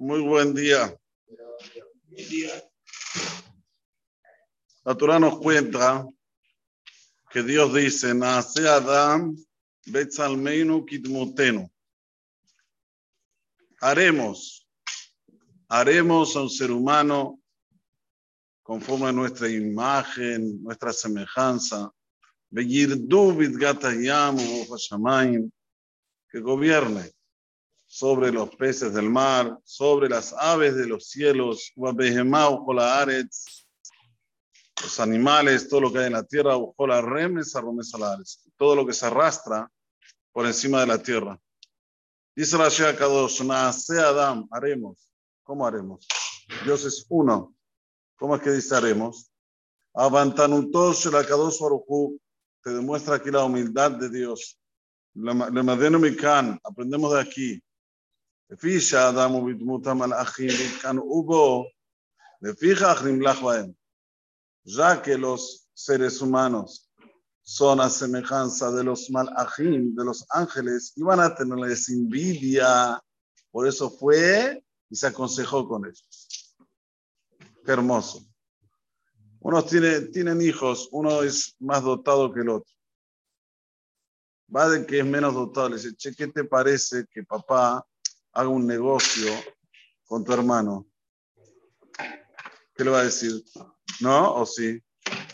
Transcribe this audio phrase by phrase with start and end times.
[0.00, 0.98] Muy buen día.
[4.82, 6.08] La Torah nos cuenta
[7.30, 9.36] que Dios dice, nace Adam,
[9.84, 11.70] Betzalmeinu Kitmutenu.
[13.82, 14.66] Haremos,
[15.68, 17.38] haremos a un ser humano
[18.62, 21.92] conforme a nuestra imagen, nuestra semejanza.
[26.32, 27.19] Que gobierne
[27.92, 31.96] sobre los peces del mar, sobre las aves de los cielos, los
[35.00, 36.52] animales, todo lo que hay en la tierra,
[38.56, 39.68] todo lo que se arrastra
[40.30, 41.36] por encima de la tierra.
[42.36, 45.10] Dice la Kadosh, Adam, haremos.
[45.42, 46.06] ¿Cómo haremos?
[46.64, 47.56] Dios es uno.
[48.14, 49.32] ¿Cómo es que dice haremos?
[49.94, 51.58] Avantanutos la Kadosh
[52.62, 54.56] te demuestra aquí la humildad de Dios.
[55.12, 55.32] Le
[56.62, 57.60] aprendemos de aquí
[58.49, 60.49] לפי שהאדם הוא בדמות המלאכים,
[60.81, 61.65] כאן הוא בו,
[62.41, 63.71] לפיכך נמלך בהם.
[64.67, 66.89] Ya que los seres humanos
[67.43, 72.99] son a semejanza de los malachim, de los ángeles, iban a tenerles envidia,
[73.51, 76.55] por eso fue y se aconsejó con ellos.
[77.63, 78.25] Qué hermoso.
[79.39, 82.73] Unos tiene, tienen hijos, uno es más dotado que el otro.
[84.53, 87.85] Va de que es menos dotado, le dice, che, ¿qué te parece que papá
[88.32, 89.32] haga un negocio
[90.04, 90.86] con tu hermano,
[92.74, 93.44] ¿qué le va a decir?
[94.00, 94.34] ¿No?
[94.34, 94.80] ¿O sí?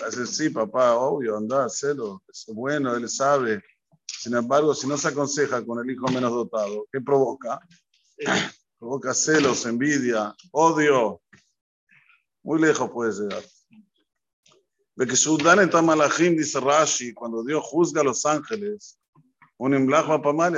[0.00, 2.22] Va a decir, sí, papá, obvio, anda, hacelo.
[2.28, 3.62] Es bueno, él sabe.
[4.06, 7.60] Sin embargo, si no se aconseja con el hijo menos dotado, ¿qué provoca?
[8.78, 11.20] provoca celos, envidia, odio.
[12.42, 13.44] Muy lejos puede llegar.
[14.94, 18.98] De que Shudan en Tamalachim, dice Rashi, cuando Dios juzga a los ángeles,
[19.58, 20.52] un emblajo a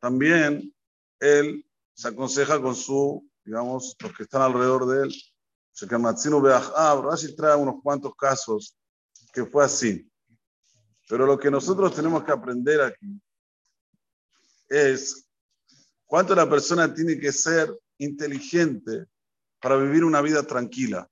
[0.00, 0.74] También
[1.20, 1.64] él
[1.96, 5.14] se aconseja con su, digamos, los que están alrededor de él.
[7.02, 8.76] Rashi trae unos cuantos casos
[9.32, 10.10] que fue así.
[11.08, 13.18] Pero lo que nosotros tenemos que aprender aquí
[14.68, 15.26] es
[16.04, 19.06] cuánto la persona tiene que ser inteligente
[19.60, 21.08] para vivir una vida tranquila.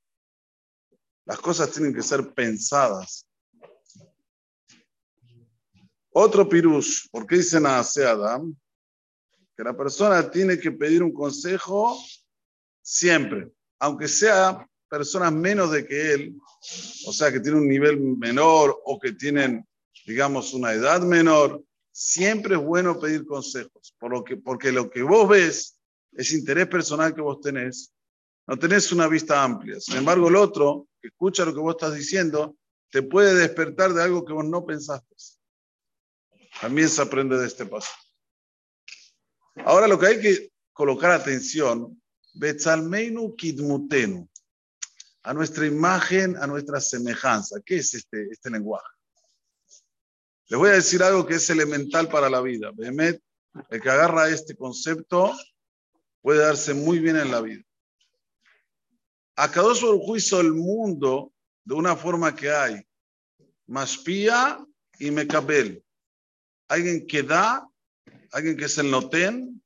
[1.25, 3.27] Las cosas tienen que ser pensadas.
[6.11, 8.55] Otro pirush, ¿por qué dicen a Adam?
[9.57, 11.99] Que la persona tiene que pedir un consejo
[12.83, 16.37] siempre, aunque sea personas menos de que él,
[17.07, 19.67] o sea, que tienen un nivel menor o que tienen,
[20.07, 25.03] digamos, una edad menor, siempre es bueno pedir consejos, por lo que, porque lo que
[25.03, 25.79] vos ves
[26.13, 27.93] es interés personal que vos tenés,
[28.47, 29.81] no tenés una vista amplia.
[29.81, 32.57] Sin embargo, el otro, que escucha lo que vos estás diciendo,
[32.91, 35.15] te puede despertar de algo que vos no pensaste.
[36.61, 37.91] También se aprende de este paso.
[39.57, 42.01] Ahora lo que hay que colocar atención,
[42.35, 44.29] Betzalmeinu Kidmutenu,
[45.23, 47.61] a nuestra imagen, a nuestra semejanza.
[47.65, 48.87] ¿Qué es este, este lenguaje?
[50.49, 52.71] Les voy a decir algo que es elemental para la vida.
[52.75, 53.23] Behemet,
[53.71, 55.33] el que agarra este concepto
[56.21, 57.63] puede darse muy bien en la vida.
[59.37, 61.33] Akadosh Baruj hizo el mundo
[61.65, 62.87] de una forma que hay
[63.67, 64.65] Maspía
[64.99, 65.83] y Mekabel.
[66.69, 67.67] Alguien que da
[68.35, 69.63] alguien que es el noten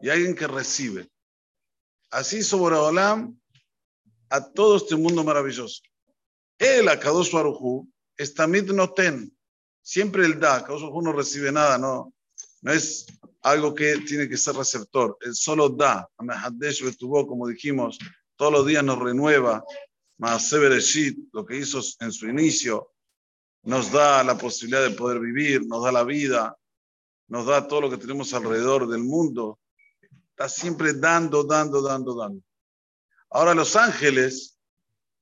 [0.00, 1.08] y alguien que recibe.
[2.10, 3.38] Así sobre Olam
[4.28, 5.80] a todo este mundo maravilloso.
[6.58, 9.32] Él, Akadosh Barujú, es también noten.
[9.82, 12.12] Siempre él da, Akadosh Barujú no recibe nada, no,
[12.62, 13.06] no es
[13.42, 15.16] algo que tiene que ser receptor.
[15.20, 16.10] Él solo da.
[16.16, 17.98] Como dijimos,
[18.34, 19.62] todos los días nos renueva.
[20.16, 20.50] Más
[21.32, 22.90] lo que hizo en su inicio,
[23.62, 26.58] nos da la posibilidad de poder vivir, nos da la vida,
[27.28, 29.58] nos da todo lo que tenemos alrededor del mundo.
[30.30, 32.42] Está siempre dando, dando, dando, dando.
[33.30, 34.58] Ahora los ángeles,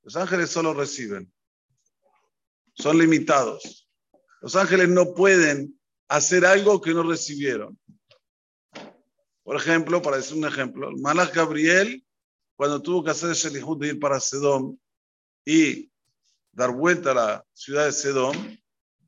[0.03, 1.33] los ángeles solo reciben.
[2.75, 3.89] Son limitados.
[4.41, 5.79] Los ángeles no pueden
[6.09, 7.79] hacer algo que no recibieron.
[9.43, 12.05] Por ejemplo, para decir un ejemplo, el Malach Gabriel,
[12.55, 14.81] cuando tuvo que hacer ese de ir para Sedón
[15.45, 15.91] y
[16.53, 18.61] dar vuelta a la ciudad de Sedón,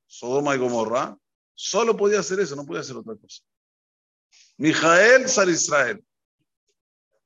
[0.06, 1.16] Sodoma y Gomorra,
[1.60, 3.42] Solo podía hacer eso, no podía hacer otra cosa.
[4.58, 6.04] Mijael, Sal Israel.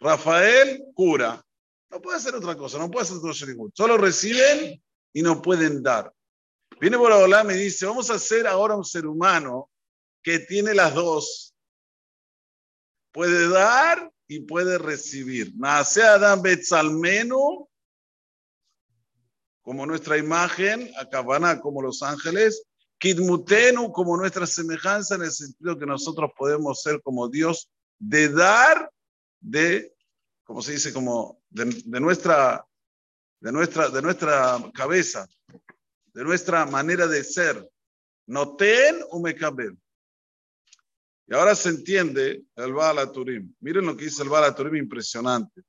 [0.00, 1.44] Rafael, cura.
[1.90, 3.76] No puede hacer otra cosa, no puede hacer otro shirikut.
[3.76, 4.82] Solo reciben
[5.12, 6.10] y no pueden dar.
[6.80, 9.70] Viene por hablar y dice, vamos a hacer ahora un ser humano
[10.22, 11.54] que tiene las dos.
[13.12, 15.52] Puede dar y puede recibir.
[15.56, 17.68] Nace Adam Betzalmenu,
[19.60, 22.64] como nuestra imagen, acá van como los ángeles,
[23.02, 27.68] Kidmutenu como nuestra semejanza en el sentido que nosotros podemos ser como Dios
[27.98, 28.92] de dar,
[29.40, 29.92] de
[30.44, 32.64] como se dice, como de, de nuestra,
[33.40, 35.26] de, nuestra, de nuestra cabeza,
[36.14, 37.68] de nuestra manera de ser.
[38.28, 39.76] Noten o mekabel.
[41.26, 43.52] Y ahora se entiende el Baal Turim.
[43.58, 45.64] Miren lo que dice el Baal Turim, impresionante.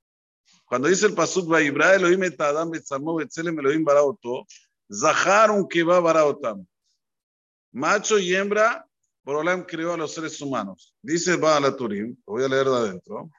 [0.65, 4.45] Cuando dice el Pasuk Vaibra Elohim et Adam betzalmo betzelem Elohim baraoto,
[4.91, 6.63] Zahar un va baraotam.
[7.73, 8.87] Macho y hembra,
[9.23, 10.95] Borolam creó a los seres humanos.
[11.01, 13.31] Dice Baal Turim, lo voy a leer de adentro.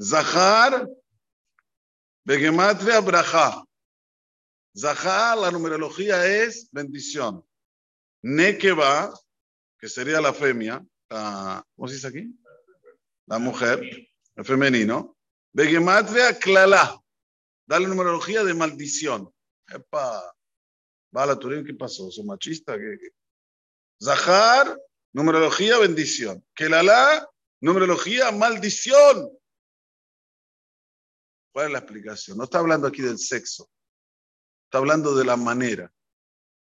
[0.00, 0.88] Zahar,
[2.24, 3.64] Begematria Braja.
[4.76, 7.44] Zahar, la numerología es bendición.
[8.22, 9.12] Nekeba,
[9.78, 12.38] que sería la femia, la, ¿cómo se dice aquí?
[13.26, 13.80] La mujer,
[14.36, 15.16] el femenino.
[15.52, 17.02] Begematria Klala,
[17.66, 19.32] da la numerología de maldición.
[19.66, 20.22] Epa,
[21.10, 22.10] Bala Turín, ¿qué pasó?
[22.10, 22.76] ¿Son machista?
[22.76, 22.98] ¿Qué,
[24.02, 24.80] Zahar,
[25.12, 26.44] numerología bendición.
[26.54, 27.28] Klala,
[27.60, 29.30] numerología maldición.
[31.52, 32.38] ¿Cuál es la explicación?
[32.38, 33.68] No está hablando aquí del sexo,
[34.64, 35.92] está hablando de la manera.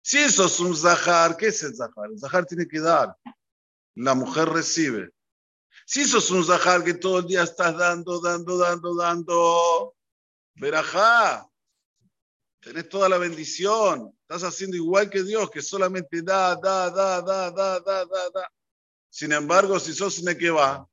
[0.02, 2.12] Si eso es un zahar, ¿qué es el zahar?
[2.12, 3.18] El zahar tiene que dar,
[3.96, 5.10] la mujer recibe.
[5.86, 9.96] Si eso es un zahar que todo el día estás dando, dando, dando, dando,
[10.54, 11.50] verajá,
[12.66, 17.52] tenés toda la bendición, estás haciendo igual que Dios, que solamente da, da, da, da,
[17.52, 18.52] da, da, da, da.
[19.08, 20.90] Sin embargo, si sos va,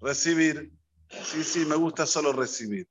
[0.00, 0.68] recibir,
[1.08, 2.88] sí, sí, me gusta solo recibir.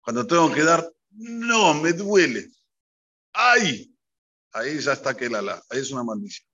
[0.00, 2.50] Cuando tengo que dar, no, me duele.
[3.32, 3.96] ¡Ay!
[4.50, 6.48] Ahí ya está que la, ahí es una maldición.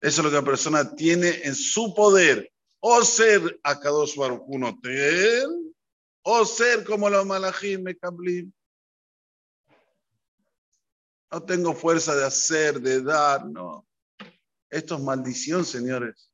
[0.00, 2.50] Eso es lo que la persona tiene en su poder.
[2.80, 5.63] O ser Akadosh Baruch un hotel,
[6.24, 8.52] o ser como los malajim mekablim.
[11.30, 13.86] No tengo fuerza de hacer, de dar, no.
[14.70, 16.30] Esto es maldición, señores.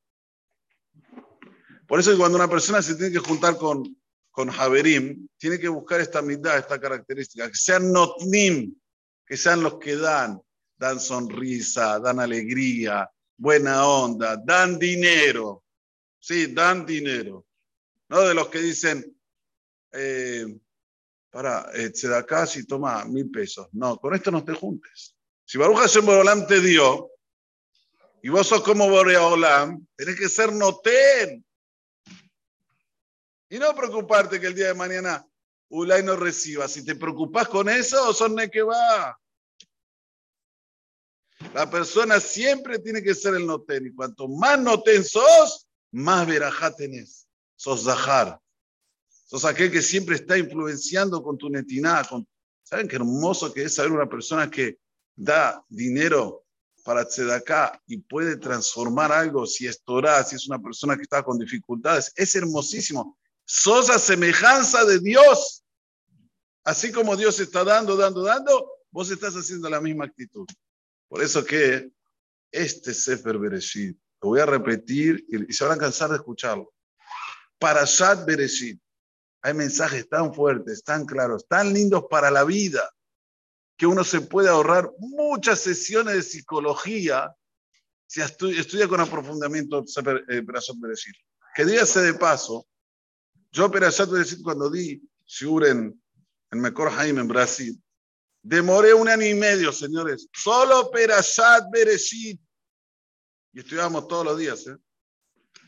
[1.86, 3.96] Por eso cuando una persona se tiene que juntar con,
[4.30, 8.72] con Javerim, tiene que buscar esta mitad, esta característica, que sean notnim,
[9.26, 10.40] que sean los que dan,
[10.76, 15.64] dan sonrisa, dan alegría, buena onda, dan dinero.
[16.20, 17.44] Sí, dan dinero.
[18.08, 19.19] No de los que dicen,
[19.92, 20.46] eh,
[21.30, 23.68] para, eh, se da acá si toma mil pesos.
[23.72, 25.14] No, con esto no te juntes.
[25.44, 27.10] Si Baruch Hashem Boreolam te dio,
[28.22, 31.44] y vos sos como Boreolam, tenés que ser noten.
[33.48, 35.26] Y no preocuparte que el día de mañana
[35.70, 36.68] Ulay no reciba.
[36.68, 39.18] Si te preocupas con eso, son que va.
[41.54, 43.86] La persona siempre tiene que ser el noten.
[43.86, 47.26] Y cuanto más noten sos, más verajá tenés.
[47.56, 48.40] Sos zahar.
[49.30, 52.02] Sos aquel que siempre está influenciando con tu netiná.
[52.02, 52.26] Con...
[52.64, 54.78] ¿Saben qué hermoso que es saber una persona que
[55.14, 56.44] da dinero
[56.82, 59.46] para tzedaká y puede transformar algo?
[59.46, 62.12] Si es Torah, si es una persona que está con dificultades.
[62.16, 63.16] Es hermosísimo.
[63.44, 65.62] Sos a semejanza de Dios.
[66.64, 70.46] Así como Dios está dando, dando, dando, vos estás haciendo la misma actitud.
[71.06, 71.88] Por eso que
[72.50, 76.74] este Sefer Bereshit, lo voy a repetir y, se van a cansar de escucharlo.
[77.60, 78.80] Para Shad Bereshit,
[79.42, 82.90] hay mensajes tan fuertes, tan claros, tan lindos para la vida,
[83.76, 87.34] que uno se puede ahorrar muchas sesiones de psicología
[88.06, 89.84] si estudia, con aprofundamiento
[90.28, 91.14] eh, Perashat Bereshit.
[91.54, 92.66] Que dígase de paso,
[93.52, 96.02] yo Perashat Bereshit cuando di Shur en,
[96.50, 97.80] en Mekor Haim en Brasil,
[98.42, 100.28] Demoré un año y medio, señores.
[100.32, 102.40] Solo Perashat Bereshit.
[103.52, 104.66] Y estudiamos todos los días.
[104.66, 104.76] ¿eh?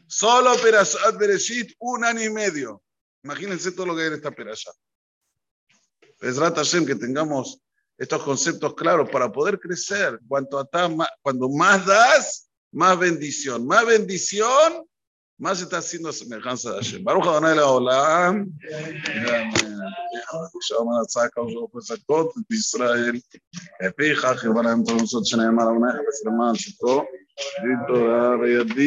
[0.07, 2.83] Solo Perashat Bereshit, un año y medio.
[3.24, 4.76] Imagínense todo lo que hay en esta Perashat.
[6.22, 7.60] Es Hashem que tengamos
[7.98, 10.20] estos conceptos claros para poder crecer.
[10.28, 10.68] Cuanto,
[11.22, 13.66] cuando más das, más bendición.
[13.66, 14.86] Más bendición,
[15.38, 17.04] más está haciendo semejanza de Hashem.
[17.04, 18.52] Baruch Adonai Leolam.
[20.62, 21.42] שאומר הצעקה
[21.76, 23.16] וזעקות בישראל,
[23.88, 27.06] הפיך חברה עם תורסות שנאמר אבנך בסלמן שתו,
[27.64, 28.86] ויתורה וידי